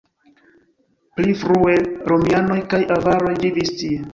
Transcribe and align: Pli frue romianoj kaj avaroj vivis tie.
Pli 1.19 1.35
frue 1.43 1.75
romianoj 2.13 2.59
kaj 2.73 2.81
avaroj 2.99 3.39
vivis 3.45 3.75
tie. 3.85 4.03